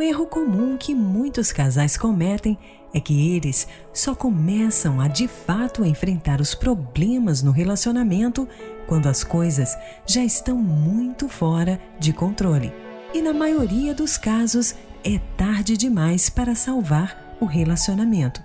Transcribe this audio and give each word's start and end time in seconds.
Um 0.00 0.02
erro 0.02 0.24
comum 0.24 0.78
que 0.78 0.94
muitos 0.94 1.52
casais 1.52 1.94
cometem 1.94 2.56
é 2.94 2.98
que 2.98 3.36
eles 3.36 3.68
só 3.92 4.14
começam 4.14 4.98
a 4.98 5.06
de 5.06 5.28
fato 5.28 5.84
enfrentar 5.84 6.40
os 6.40 6.54
problemas 6.54 7.42
no 7.42 7.50
relacionamento 7.50 8.48
quando 8.86 9.10
as 9.10 9.22
coisas 9.22 9.76
já 10.06 10.24
estão 10.24 10.56
muito 10.56 11.28
fora 11.28 11.78
de 11.98 12.14
controle. 12.14 12.72
E 13.12 13.20
na 13.20 13.34
maioria 13.34 13.92
dos 13.92 14.16
casos 14.16 14.74
é 15.04 15.18
tarde 15.36 15.76
demais 15.76 16.30
para 16.30 16.54
salvar 16.54 17.36
o 17.38 17.44
relacionamento. 17.44 18.42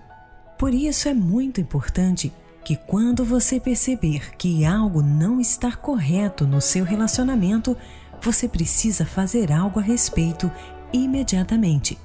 Por 0.59 0.73
isso 0.73 1.07
é 1.07 1.13
muito 1.13 1.61
importante 1.61 2.33
que 2.65 2.75
quando 2.75 3.23
você 3.23 3.61
perceber 3.61 4.35
que 4.35 4.65
algo 4.65 5.01
não 5.01 5.39
está 5.39 5.71
correto 5.71 6.45
no 6.45 6.59
seu 6.59 6.83
relacionamento, 6.83 7.77
você 8.21 8.45
precisa 8.45 9.05
fazer 9.05 9.53
algo 9.53 9.79
a 9.79 9.83
respeito 9.83 10.51
imediatamente. 10.95 11.97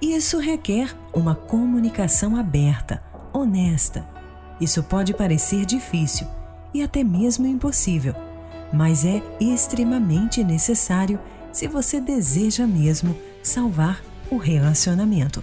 Isso 0.00 0.38
requer 0.38 0.94
uma 1.12 1.34
comunicação 1.34 2.36
aberta, 2.36 3.02
honesta. 3.32 4.06
Isso 4.60 4.82
pode 4.82 5.14
parecer 5.14 5.64
difícil 5.64 6.26
e 6.74 6.82
até 6.82 7.02
mesmo 7.02 7.46
impossível, 7.46 8.14
mas 8.72 9.04
é 9.04 9.22
extremamente 9.40 10.44
necessário 10.44 11.18
se 11.52 11.66
você 11.66 12.00
deseja 12.00 12.66
mesmo 12.66 13.16
salvar 13.42 14.02
o 14.30 14.36
relacionamento. 14.36 15.42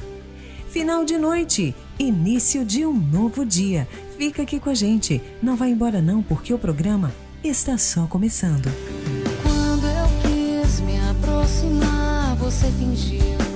Final 0.70 1.06
de 1.06 1.18
noite, 1.18 1.76
início 1.98 2.66
de 2.66 2.86
um 2.86 2.94
novo 2.94 3.46
dia. 3.46 3.88
Fica 4.18 4.44
aqui 4.44 4.59
com 4.59 4.70
a 4.70 4.76
gente, 4.76 5.22
não 5.42 5.56
vai 5.56 5.70
embora 5.70 6.02
não, 6.02 6.22
porque 6.22 6.54
o 6.54 6.59
programa 6.59 7.12
está 7.44 7.78
só 7.78 8.06
começando. 8.08 8.70
Você 12.54 12.72
fingiu 12.72 13.53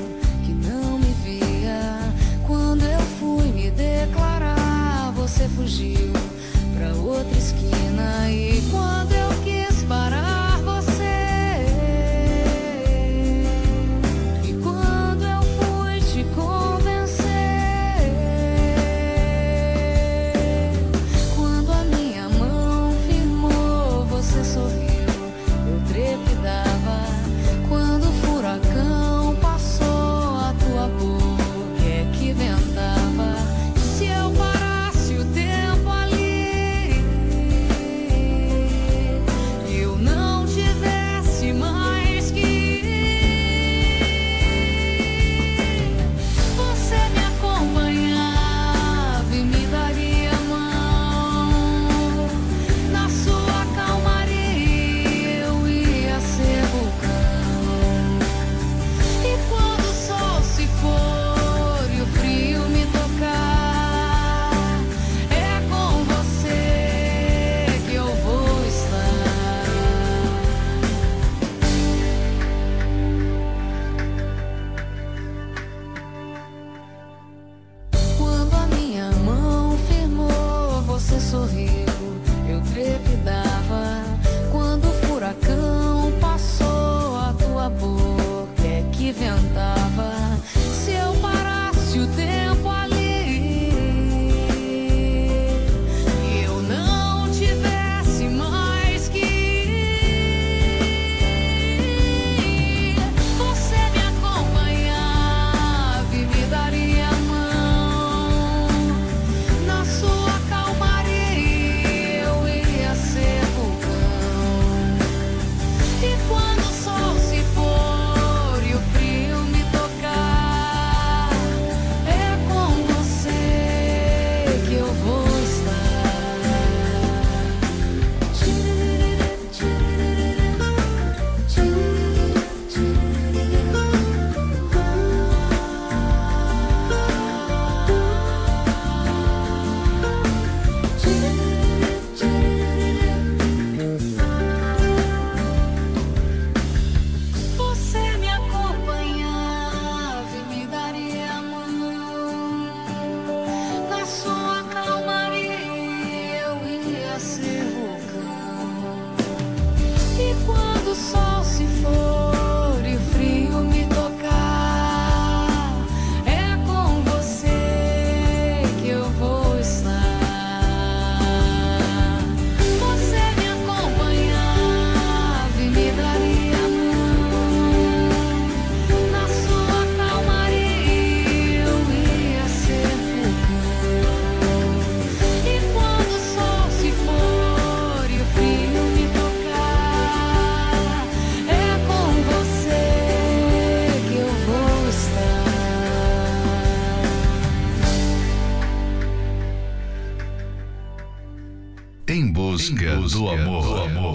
Do 202.70 203.30
amor. 203.30 203.78
Acordei 203.78 203.88
pensando 203.88 204.07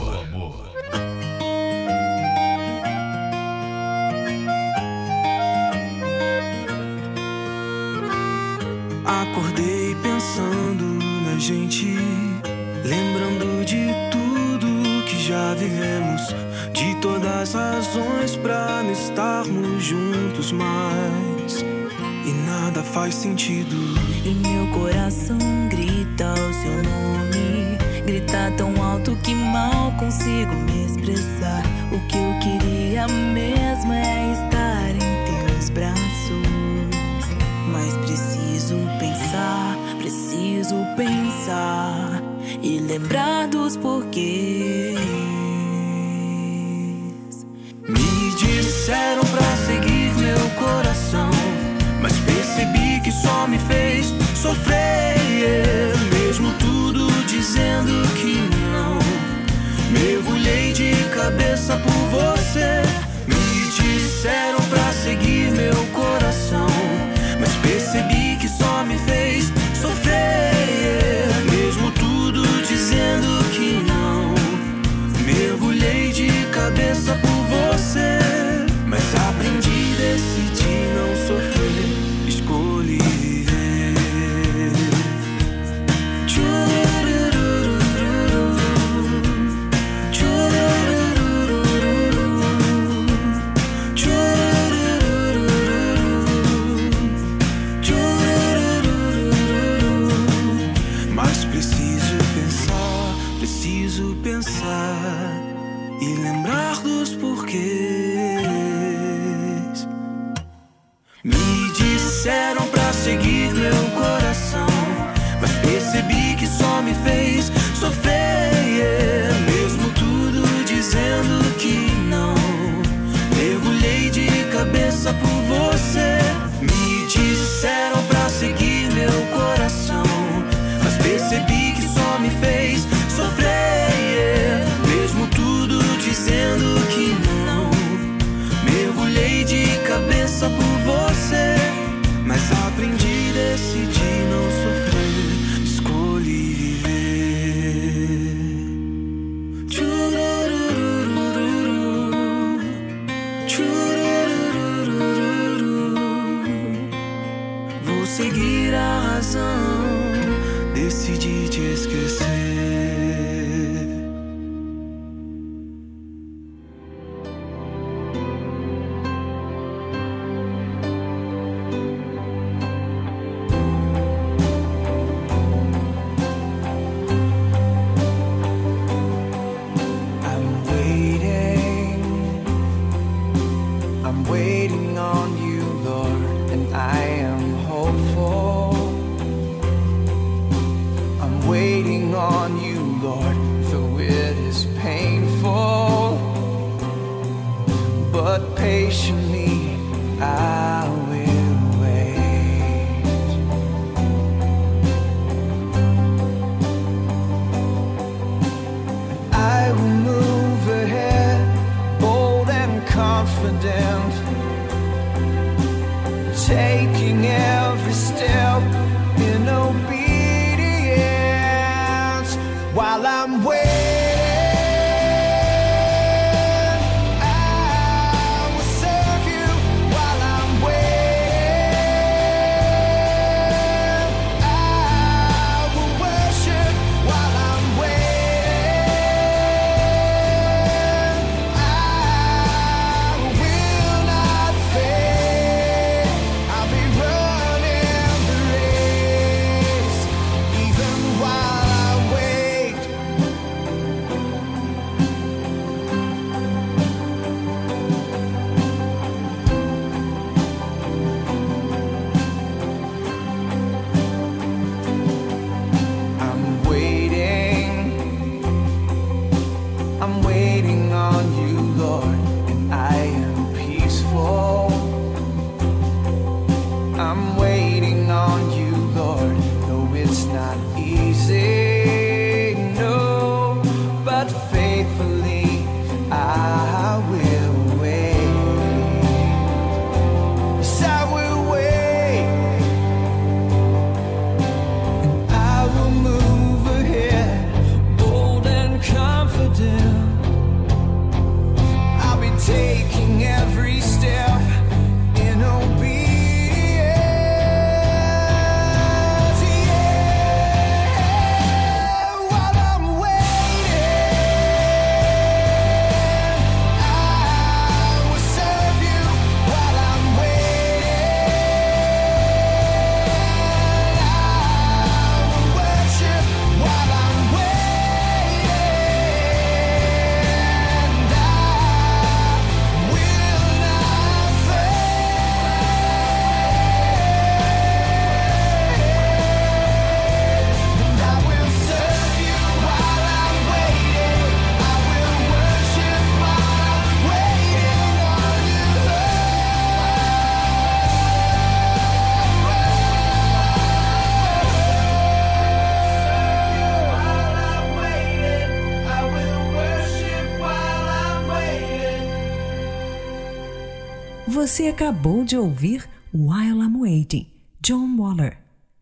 Você 364.32 364.69
acabou 364.69 365.24
de 365.24 365.36
ouvir 365.36 365.86
While 366.10 366.62
I'm 366.62 366.81
Waiting, 366.81 367.31
John 367.60 367.98
Waller. 367.98 368.39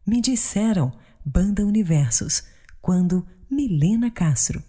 Me 0.07 0.21
disseram, 0.21 0.92
Banda 1.25 1.66
Universos, 1.66 2.45
quando 2.80 3.26
Milena 3.50 4.12
Castro. 4.12 4.62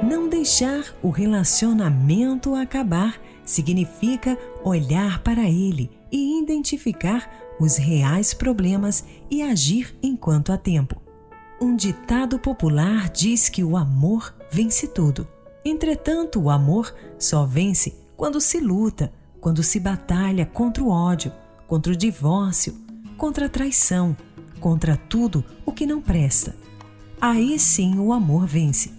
Não 0.00 0.28
deixar 0.28 0.94
o 1.02 1.10
relacionamento 1.10 2.54
acabar 2.54 3.20
significa 3.44 4.38
olhar 4.62 5.24
para 5.24 5.42
ele 5.42 5.90
e 6.12 6.40
identificar 6.40 7.28
os 7.58 7.76
reais 7.76 8.32
problemas 8.32 9.04
e 9.28 9.42
agir 9.42 9.98
enquanto 10.00 10.52
há 10.52 10.56
tempo. 10.56 11.02
Um 11.60 11.74
ditado 11.74 12.38
popular 12.38 13.08
diz 13.08 13.48
que 13.48 13.64
o 13.64 13.76
amor 13.76 14.32
vence 14.52 14.86
tudo. 14.86 15.26
Entretanto, 15.68 16.38
o 16.38 16.48
amor 16.48 16.94
só 17.18 17.44
vence 17.44 17.96
quando 18.16 18.40
se 18.40 18.60
luta, 18.60 19.12
quando 19.40 19.64
se 19.64 19.80
batalha 19.80 20.46
contra 20.46 20.84
o 20.84 20.90
ódio, 20.90 21.32
contra 21.66 21.92
o 21.92 21.96
divórcio, 21.96 22.72
contra 23.16 23.46
a 23.46 23.48
traição, 23.48 24.16
contra 24.60 24.96
tudo 24.96 25.44
o 25.64 25.72
que 25.72 25.84
não 25.84 26.00
presta. 26.00 26.54
Aí 27.20 27.58
sim 27.58 27.98
o 27.98 28.12
amor 28.12 28.46
vence. 28.46 28.92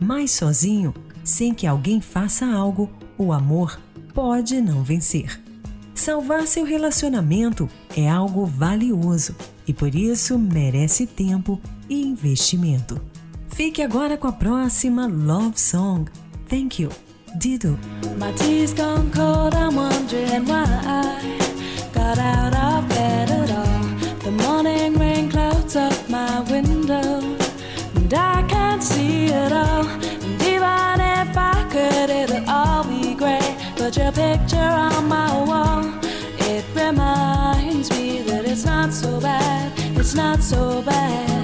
Mas 0.00 0.30
sozinho, 0.30 0.94
sem 1.22 1.52
que 1.52 1.66
alguém 1.66 2.00
faça 2.00 2.46
algo, 2.46 2.90
o 3.18 3.30
amor 3.30 3.78
pode 4.14 4.62
não 4.62 4.82
vencer. 4.82 5.38
Salvar 5.94 6.46
seu 6.46 6.64
relacionamento 6.64 7.68
é 7.94 8.08
algo 8.08 8.46
valioso 8.46 9.36
e 9.68 9.74
por 9.74 9.94
isso 9.94 10.38
merece 10.38 11.06
tempo 11.06 11.60
e 11.86 12.00
investimento. 12.00 12.98
Fique 13.54 13.82
agora 13.82 14.16
com 14.16 14.26
a 14.26 14.32
próxima 14.32 15.06
Love 15.06 15.52
Song. 15.60 16.06
Thank 16.48 16.82
you, 16.82 16.90
Dido. 17.36 17.78
My 18.18 18.32
tea's 18.32 18.74
gone 18.74 19.12
cold, 19.14 19.54
I'm 19.54 19.76
wondering 19.76 20.44
why 20.44 20.64
I 20.84 21.38
got 21.92 22.18
out 22.18 22.52
of 22.52 22.88
bed 22.88 23.30
at 23.30 23.50
all. 23.52 24.24
The 24.24 24.32
morning 24.42 24.98
rain 24.98 25.30
clouds 25.30 25.76
up 25.76 25.94
my 26.08 26.40
window, 26.50 27.22
and 27.94 28.12
I 28.12 28.42
can't 28.48 28.82
see 28.82 29.26
it 29.26 29.52
all. 29.52 29.86
And 29.86 30.42
even 30.42 31.00
if 31.00 31.36
I 31.36 31.64
could, 31.70 32.10
it'll 32.10 32.50
all 32.50 32.82
be 32.82 33.14
grey. 33.14 33.56
But 33.78 33.96
your 33.96 34.10
picture 34.10 34.58
on 34.58 35.06
my 35.06 35.30
wall, 35.44 35.84
it 36.40 36.64
reminds 36.74 37.88
me 37.92 38.22
that 38.22 38.46
it's 38.46 38.64
not 38.64 38.92
so 38.92 39.20
bad, 39.20 39.72
it's 39.96 40.16
not 40.16 40.42
so 40.42 40.82
bad. 40.82 41.43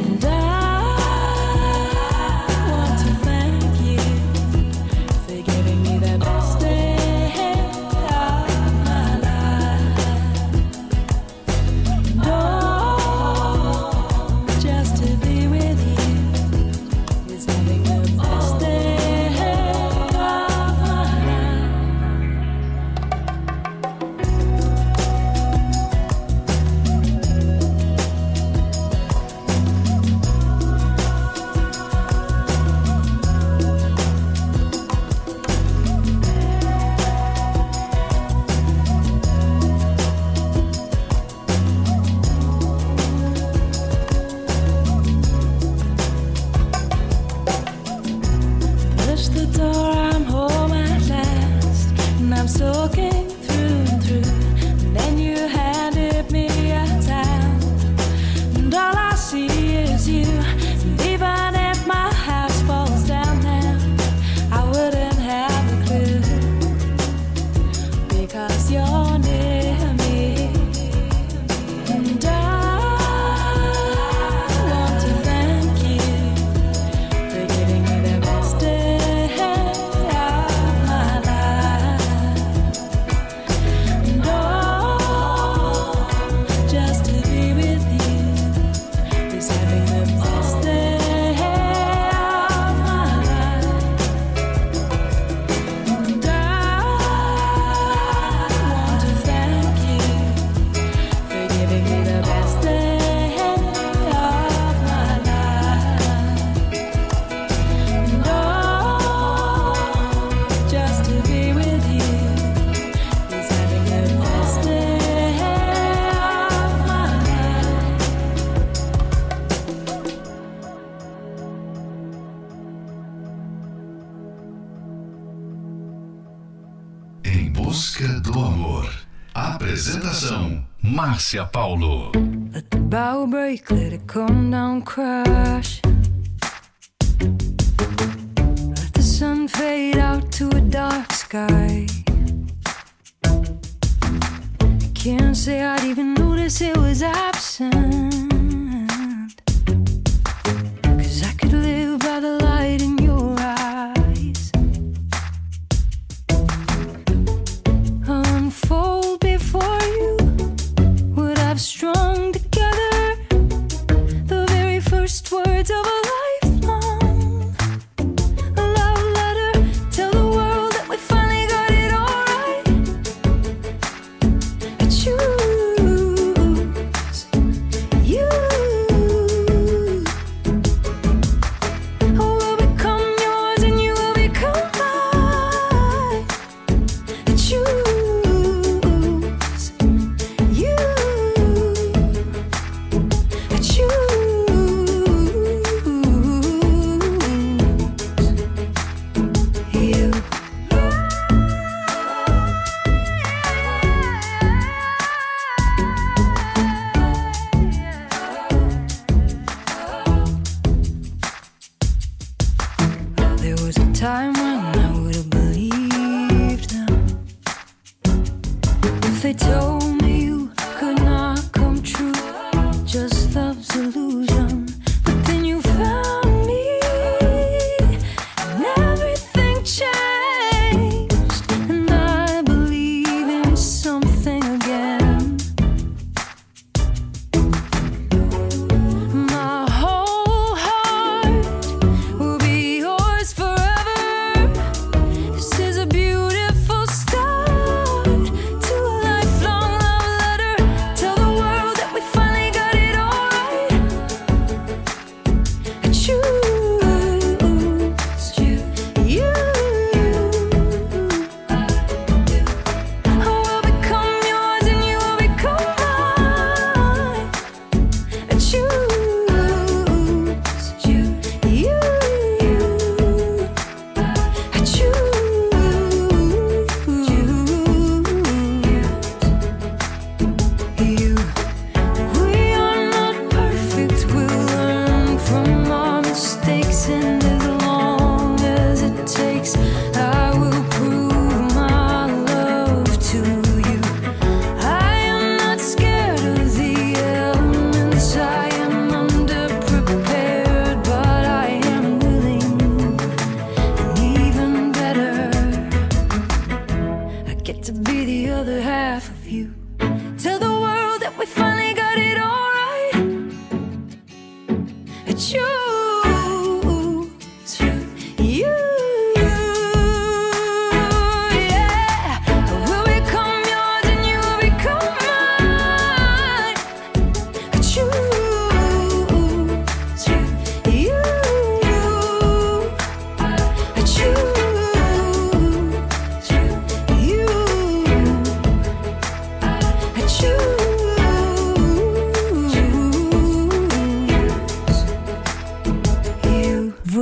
Márcia 131.31 131.49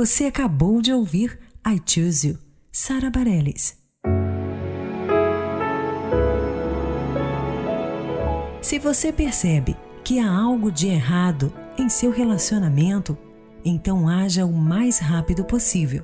Você 0.00 0.24
acabou 0.24 0.80
de 0.80 0.94
ouvir 0.94 1.38
I 1.58 1.78
Choose 1.84 2.26
You, 2.26 2.38
Sara 2.72 3.10
Bareilles. 3.10 3.76
Se 8.62 8.78
você 8.78 9.12
percebe 9.12 9.76
que 10.02 10.18
há 10.18 10.26
algo 10.26 10.72
de 10.72 10.86
errado 10.88 11.52
em 11.76 11.90
seu 11.90 12.10
relacionamento, 12.10 13.14
então 13.62 14.08
haja 14.08 14.46
o 14.46 14.52
mais 14.54 14.98
rápido 14.98 15.44
possível. 15.44 16.02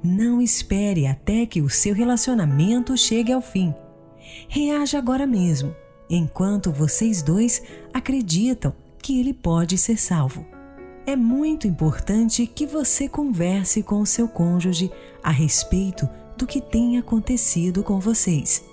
Não 0.00 0.40
espere 0.40 1.08
até 1.08 1.46
que 1.46 1.60
o 1.60 1.68
seu 1.68 1.96
relacionamento 1.96 2.96
chegue 2.96 3.32
ao 3.32 3.42
fim. 3.42 3.74
Reaja 4.48 4.98
agora 4.98 5.26
mesmo, 5.26 5.74
enquanto 6.08 6.70
vocês 6.70 7.24
dois 7.24 7.60
acreditam 7.92 8.72
que 9.02 9.18
ele 9.18 9.34
pode 9.34 9.76
ser 9.78 9.98
salvo. 9.98 10.53
É 11.06 11.14
muito 11.14 11.68
importante 11.68 12.46
que 12.46 12.66
você 12.66 13.08
converse 13.08 13.82
com 13.82 14.00
o 14.00 14.06
seu 14.06 14.26
cônjuge 14.26 14.90
a 15.22 15.30
respeito 15.30 16.08
do 16.36 16.46
que 16.46 16.62
tem 16.62 16.96
acontecido 16.96 17.82
com 17.82 18.00
vocês. 18.00 18.64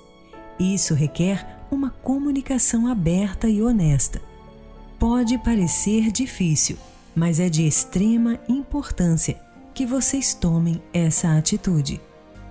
Isso 0.57 0.93
requer 0.93 1.59
uma 1.69 1.89
comunicação 1.89 2.87
aberta 2.87 3.49
e 3.49 3.61
honesta. 3.61 4.21
Pode 4.97 5.37
parecer 5.39 6.09
difícil, 6.11 6.77
mas 7.13 7.39
é 7.39 7.49
de 7.49 7.67
extrema 7.67 8.39
importância 8.47 9.37
que 9.73 9.85
vocês 9.85 10.33
tomem 10.33 10.81
essa 10.93 11.37
atitude. 11.37 11.99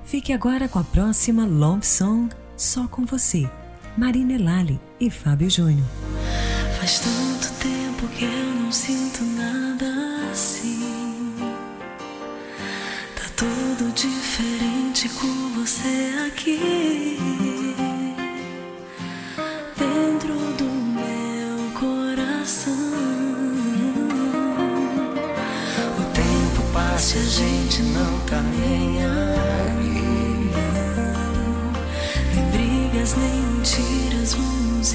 Fique 0.04 0.32
agora 0.32 0.68
com 0.68 0.78
a 0.78 0.84
próxima 0.84 1.46
Love 1.46 1.86
Song 1.86 2.28
Só 2.56 2.86
com 2.86 3.06
Você, 3.06 3.48
Marina 3.96 4.34
Elali 4.34 4.80
e 4.98 5.08
Fábio 5.08 5.48
Júnior. 5.48 5.86
Faz 6.78 7.00
tanto 7.00 7.52
tempo 7.62 8.08
que 8.08 8.24
eu 8.24 8.54
não 8.62 8.72
sinto 8.72 9.22
nada 9.24 9.59
você 15.70 16.26
aqui. 16.26 17.16
Dentro 19.78 20.34
do 20.58 20.64
meu 20.64 21.70
coração. 21.78 22.74
O 25.96 26.04
tempo 26.12 26.72
passa 26.72 27.18
e 27.18 27.20
a 27.20 27.24
gente 27.24 27.82
não 27.82 28.18
tá 28.26 28.42
nem 28.42 28.90
brigas, 32.50 33.14
nem 33.14 33.50
mentiras 33.60 34.34
vão 34.34 34.76
nos 34.76 34.92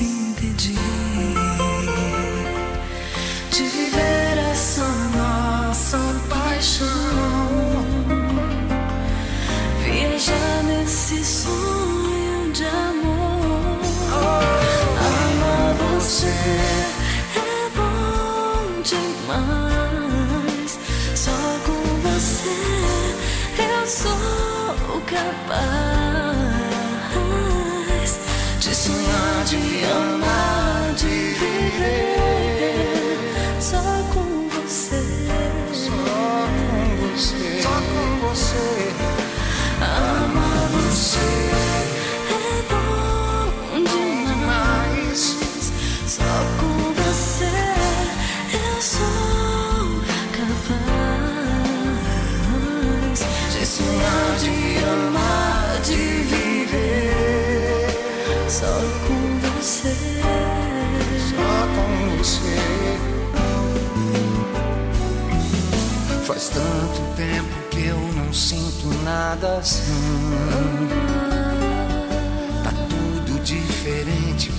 Tá 72.63 72.71
tudo 72.89 73.39
diferente 73.43 74.51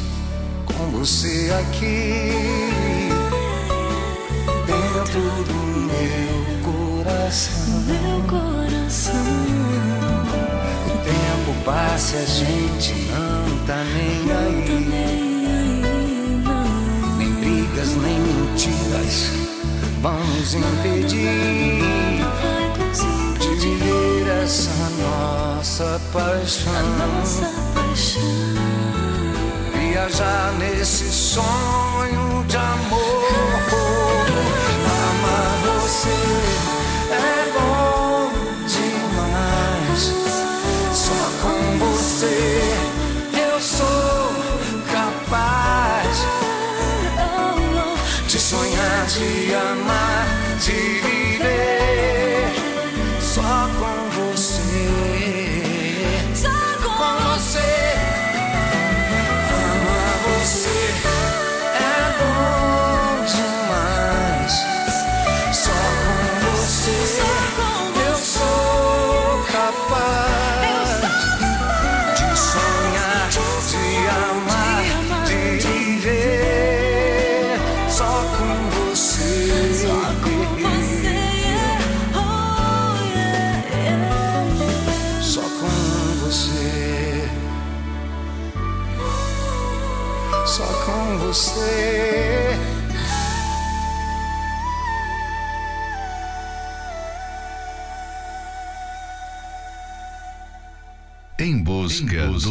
com 0.65 0.91
você 0.93 1.53
aqui. 1.59 2.31
Dentro 4.65 5.21
do 5.45 5.55
meu 5.89 6.63
coração. 6.63 7.81
Meu 7.81 8.23
coração. 8.29 9.27
O 10.87 10.99
tempo 11.03 11.65
passa 11.65 12.15
e 12.15 12.19
a 12.23 12.27
gente 12.27 12.95
não 13.11 13.67
tá 13.67 13.83
nem 13.83 14.29
Tá 14.29 14.39
aí. 14.39 14.87
nem 14.89 15.33
não. 16.45 17.17
Nem 17.19 17.33
brigas, 17.35 17.91
nem 17.97 18.21
mentiras 18.21 19.47
vão 20.01 20.25
nos 20.25 20.55
impedir. 20.55 21.27
De 23.41 23.49
viver 23.57 24.16
essa 24.47 24.71
nossa 25.03 26.01
paixão. 26.13 26.73
nossa 26.99 27.51
paixão. 27.75 28.23
Viajar 29.75 30.53
nesse 30.61 31.11
sonho 31.11 32.45
de 32.47 32.57
amor. 32.57 33.67
Amar 35.09 35.59
você 35.65 36.19
é 37.11 37.53
bom 37.57 38.31
demais. 38.69 40.03
Só 40.95 41.23
com 41.43 41.79
você 41.79 42.63
eu 43.51 43.61
sou 43.61 44.31
capaz 44.93 46.17
de 48.29 48.39
sonhar, 48.39 49.07
de 49.07 49.55
amar, 49.55 50.27
de 50.61 51.01
viver. 51.01 52.53
Só 53.21 53.43
com 53.81 54.06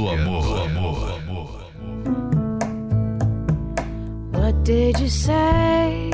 Em 0.08 0.24
busca, 0.24 0.54
do 0.54 0.62
amor. 0.62 1.16
did 4.66 5.00
you 5.00 5.10
say? 5.10 6.10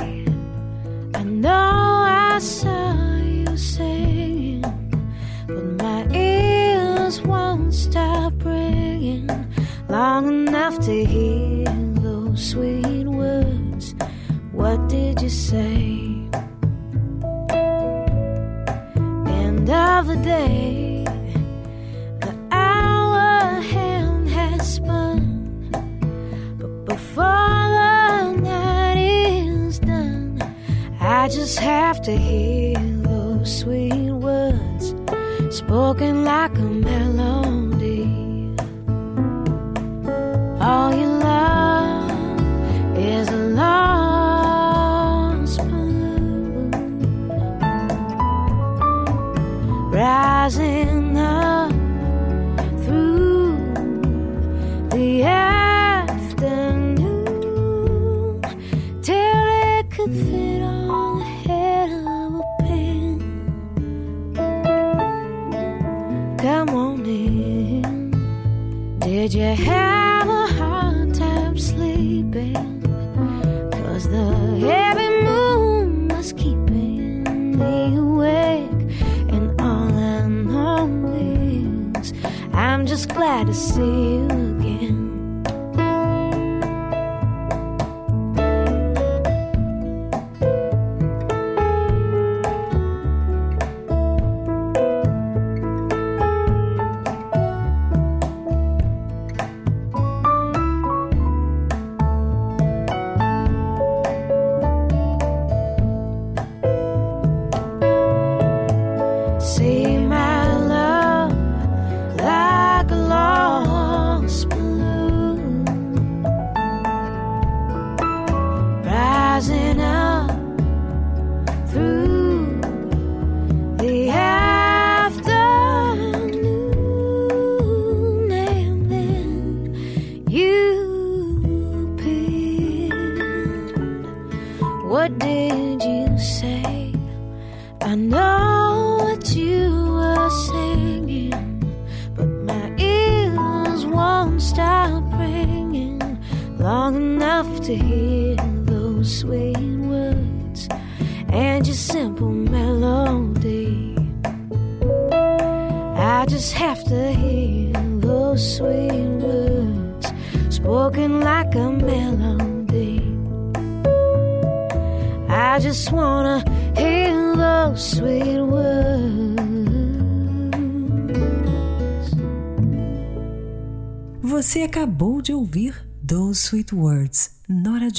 I 1.15 1.23
know 1.23 2.03
I 2.05 2.37
saw 2.39 3.15
you 3.17 3.55
singing, 3.55 4.61
but 5.47 5.81
my 5.81 6.05
ears 6.13 7.21
won't 7.21 7.73
stop 7.73 8.33
ringing 8.43 9.29
long 9.87 10.27
enough 10.27 10.79
to 10.79 11.05
hear 11.05 11.30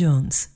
Jones. 0.02 0.50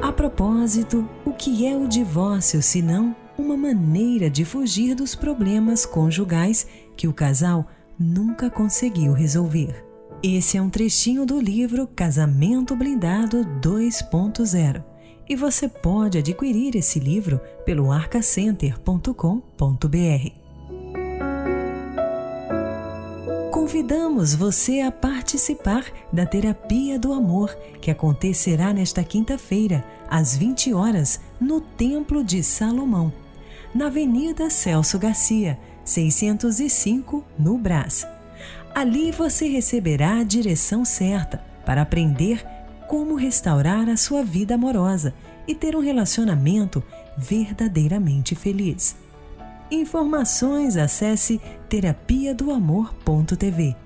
A 0.00 0.10
propósito, 0.10 1.06
o 1.22 1.34
que 1.34 1.66
é 1.66 1.76
o 1.76 1.86
divórcio 1.86 2.62
se 2.62 2.80
não 2.80 3.14
uma 3.36 3.58
maneira 3.58 4.30
de 4.30 4.42
fugir 4.42 4.94
dos 4.94 5.14
problemas 5.14 5.84
conjugais 5.84 6.66
que 6.96 7.06
o 7.06 7.12
casal 7.12 7.66
nunca 7.98 8.48
conseguiu 8.48 9.12
resolver? 9.12 9.84
Esse 10.22 10.56
é 10.56 10.62
um 10.62 10.70
trechinho 10.70 11.26
do 11.26 11.38
livro 11.38 11.86
Casamento 11.86 12.74
Blindado 12.74 13.44
2.0 13.60 14.82
e 15.28 15.36
você 15.36 15.68
pode 15.68 16.16
adquirir 16.16 16.74
esse 16.74 16.98
livro 16.98 17.38
pelo 17.66 17.92
arcacenter.com.br. 17.92 20.47
Convidamos 23.78 24.34
você 24.34 24.80
a 24.80 24.90
participar 24.90 25.84
da 26.12 26.26
Terapia 26.26 26.98
do 26.98 27.12
Amor, 27.12 27.54
que 27.80 27.92
acontecerá 27.92 28.72
nesta 28.72 29.04
quinta-feira, 29.04 29.84
às 30.10 30.36
20 30.36 30.74
horas, 30.74 31.20
no 31.40 31.60
Templo 31.60 32.24
de 32.24 32.42
Salomão, 32.42 33.12
na 33.72 33.86
Avenida 33.86 34.50
Celso 34.50 34.98
Garcia, 34.98 35.56
605, 35.84 37.24
no 37.38 37.56
Brás. 37.56 38.04
Ali 38.74 39.12
você 39.12 39.46
receberá 39.46 40.18
a 40.18 40.24
direção 40.24 40.84
certa 40.84 41.40
para 41.64 41.82
aprender 41.82 42.44
como 42.88 43.14
restaurar 43.14 43.88
a 43.88 43.96
sua 43.96 44.24
vida 44.24 44.56
amorosa 44.56 45.14
e 45.46 45.54
ter 45.54 45.76
um 45.76 45.80
relacionamento 45.80 46.82
verdadeiramente 47.16 48.34
feliz. 48.34 48.96
Informações 49.70 50.78
acesse 50.78 51.40
terapia 51.68 52.34
do 52.34 52.50
amor.tv. 52.50 53.76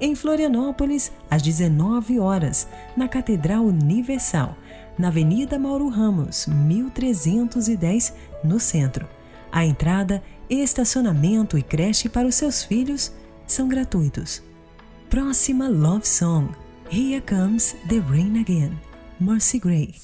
Em 0.00 0.14
Florianópolis, 0.14 1.12
às 1.28 1.42
19 1.42 2.18
horas, 2.20 2.68
na 2.96 3.08
Catedral 3.08 3.64
Universal, 3.64 4.56
na 4.96 5.08
Avenida 5.08 5.58
Mauro 5.58 5.88
Ramos, 5.88 6.46
1310, 6.46 8.14
no 8.44 8.60
centro. 8.60 9.08
A 9.50 9.64
entrada, 9.64 10.22
estacionamento 10.48 11.58
e 11.58 11.62
creche 11.62 12.08
para 12.08 12.26
os 12.26 12.36
seus 12.36 12.62
filhos 12.62 13.12
são 13.46 13.68
gratuitos. 13.68 14.42
Próxima 15.10 15.68
Love 15.68 16.06
Song: 16.06 16.50
Here 16.90 17.20
Comes 17.20 17.76
the 17.88 17.98
Rain 18.10 18.40
Again, 18.40 18.78
Mercy 19.20 19.58
Gray. 19.58 19.94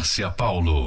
Márcia 0.00 0.30
Paulo. 0.30 0.86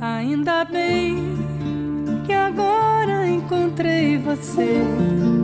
Ainda 0.00 0.64
bem 0.64 1.16
que 2.24 2.32
agora 2.32 3.26
encontrei 3.26 4.16
você. 4.18 5.43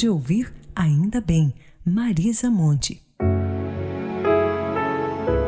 De 0.00 0.08
ouvir 0.08 0.50
Ainda 0.74 1.20
Bem, 1.20 1.52
Marisa 1.84 2.50
Monte. 2.50 3.02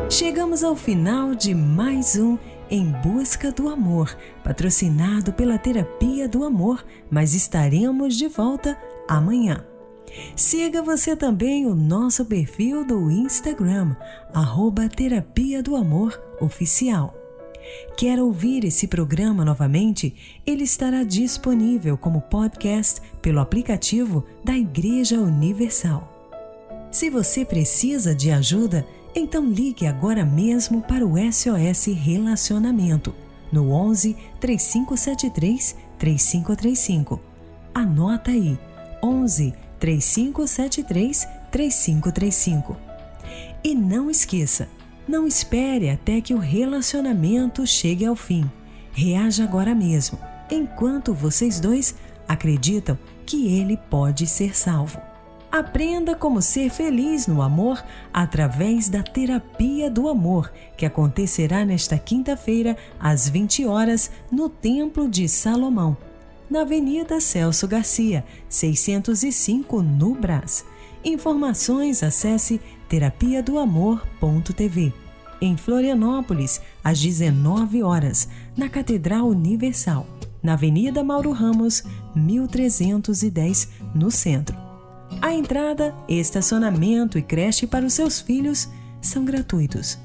Chegamos 0.07 0.63
ao 0.63 0.75
final 0.75 1.33
de 1.33 1.55
mais 1.55 2.15
um 2.15 2.37
Em 2.69 2.85
Busca 3.01 3.51
do 3.51 3.67
Amor, 3.67 4.15
patrocinado 4.43 5.33
pela 5.33 5.57
Terapia 5.57 6.29
do 6.29 6.43
Amor, 6.43 6.85
mas 7.09 7.33
estaremos 7.33 8.15
de 8.15 8.27
volta 8.27 8.77
amanhã. 9.07 9.65
Siga 10.35 10.83
você 10.83 11.15
também 11.15 11.65
o 11.65 11.73
nosso 11.73 12.23
perfil 12.23 12.85
do 12.85 13.09
Instagram, 13.09 13.95
arroba 14.31 14.87
Terapia 14.87 15.63
do 15.63 15.75
Amor 15.75 16.21
Oficial. 16.39 17.22
Quer 17.97 18.19
ouvir 18.19 18.65
esse 18.65 18.87
programa 18.87 19.45
novamente? 19.45 20.15
Ele 20.45 20.63
estará 20.63 21.03
disponível 21.03 21.97
como 21.97 22.21
podcast 22.21 23.01
pelo 23.21 23.39
aplicativo 23.39 24.25
da 24.43 24.57
Igreja 24.57 25.19
Universal. 25.19 26.09
Se 26.91 27.09
você 27.09 27.43
precisa 27.43 28.13
de 28.13 28.31
ajuda, 28.31 28.85
então 29.15 29.45
ligue 29.45 29.87
agora 29.87 30.25
mesmo 30.25 30.81
para 30.81 31.05
o 31.05 31.15
SOS 31.17 31.85
Relacionamento 31.95 33.13
no 33.53 33.71
11 33.71 34.17
3573 34.39 35.75
3535. 35.99 37.21
Anota 37.73 38.31
aí: 38.31 38.57
11 39.01 39.53
3573 39.79 41.27
3535. 41.51 42.75
E 43.63 43.75
não 43.75 44.09
esqueça, 44.09 44.67
não 45.07 45.27
espere 45.27 45.89
até 45.89 46.21
que 46.21 46.33
o 46.33 46.39
relacionamento 46.39 47.65
chegue 47.67 48.05
ao 48.05 48.15
fim. 48.15 48.49
Reaja 48.91 49.43
agora 49.43 49.73
mesmo, 49.73 50.19
enquanto 50.49 51.13
vocês 51.13 51.59
dois 51.59 51.95
acreditam 52.27 52.97
que 53.25 53.47
ele 53.55 53.77
pode 53.89 54.27
ser 54.27 54.55
salvo. 54.55 54.99
Aprenda 55.51 56.15
como 56.15 56.41
ser 56.41 56.71
feliz 56.71 57.27
no 57.27 57.39
amor 57.39 57.83
através 58.11 58.89
da 58.89 59.03
Terapia 59.03 59.87
do 59.87 60.09
Amor, 60.09 60.51
que 60.75 60.83
acontecerá 60.83 61.63
nesta 61.63 61.95
quinta-feira, 61.95 62.75
às 62.99 63.29
20 63.29 63.65
horas, 63.67 64.09
no 64.31 64.49
Templo 64.49 65.07
de 65.07 65.29
Salomão, 65.29 65.95
na 66.49 66.61
Avenida 66.61 67.19
Celso 67.19 67.67
Garcia, 67.67 68.25
605, 68.49 69.83
no 69.83 70.15
Brás. 70.15 70.65
Informações 71.05 72.01
acesse 72.01 72.59
terapia 72.93 73.41
do 73.41 73.57
amor.tv. 73.57 74.93
Em 75.41 75.57
Florianópolis, 75.57 76.61
às 76.83 77.01
19 77.01 77.81
horas, 77.81 78.29
na 78.55 78.69
Catedral 78.69 79.27
Universal, 79.29 80.05
na 80.43 80.53
Avenida 80.53 81.03
Mauro 81.03 81.31
Ramos, 81.31 81.83
1310, 82.15 83.69
no 83.95 84.11
centro. 84.11 84.55
A 85.19 85.33
entrada, 85.33 85.95
estacionamento 86.07 87.17
e 87.17 87.23
creche 87.23 87.65
para 87.65 87.83
os 87.83 87.93
seus 87.93 88.21
filhos 88.21 88.69
são 89.01 89.25
gratuitos. 89.25 89.97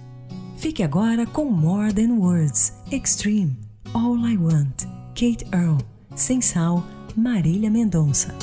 Fique 0.56 0.82
agora 0.82 1.26
com 1.26 1.44
More 1.44 1.92
Than 1.92 2.14
Words, 2.14 2.72
Extreme, 2.90 3.54
All 3.92 4.16
I 4.26 4.38
Want, 4.38 4.84
Kate 5.08 5.44
Earl, 5.52 5.76
Sem 6.16 6.40
Sal, 6.40 6.82
Marília 7.14 7.68
Mendonça. 7.68 8.34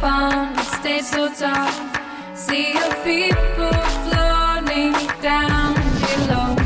bound, 0.00 0.56
it 0.58 0.64
stays 0.64 1.10
so 1.10 1.32
tall. 1.32 1.70
See 2.34 2.72
your 2.72 2.94
people 3.04 3.72
floating 4.08 4.94
down 5.20 5.74
below. 6.00 6.56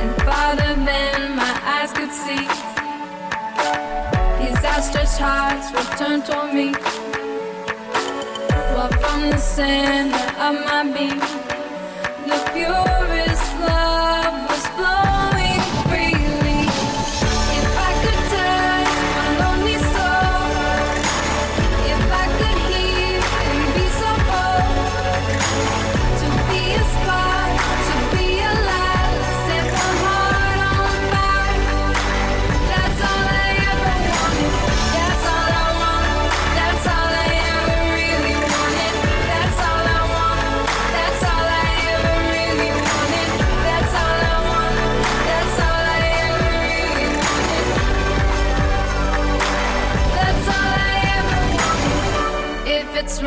And 0.00 0.22
farther 0.22 0.74
than 0.74 1.36
my 1.36 1.54
eyes 1.74 1.92
could 1.92 2.12
see, 2.12 2.44
these 4.40 4.64
outstretched 4.64 5.18
hearts 5.18 5.70
will 5.72 5.90
turn 5.96 6.22
toward 6.22 6.52
me. 6.54 6.72
While 8.74 8.92
from 9.02 9.30
the 9.30 9.38
center 9.38 10.26
of 10.46 10.54
my 10.66 10.82
being, 10.92 11.20
the 12.26 12.50
pure. 12.52 13.19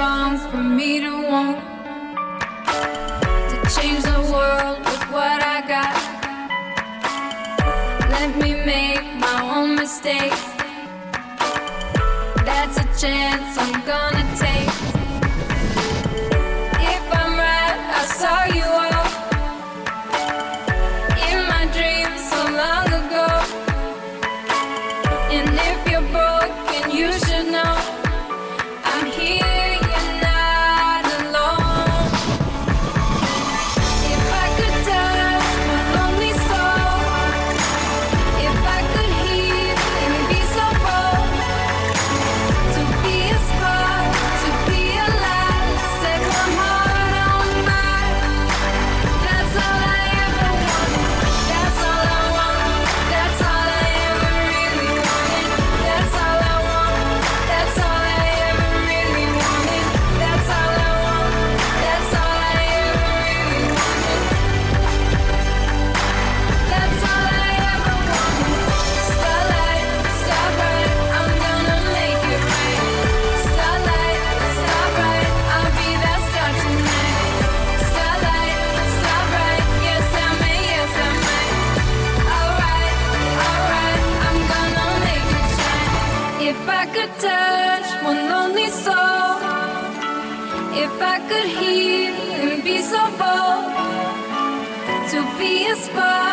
wrongs 0.03 0.45
for 0.51 0.61
me 0.61 0.99
to 0.99 1.22
whisper. 95.73 96.32